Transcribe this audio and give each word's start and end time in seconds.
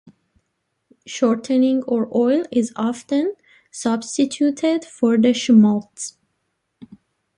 Shortening 1.05 1.83
or 1.83 2.09
oil 2.17 2.43
is 2.51 2.73
often 2.75 3.35
substituted 3.71 4.83
for 4.83 5.15
the 5.15 5.31
schmaltz. 5.31 6.17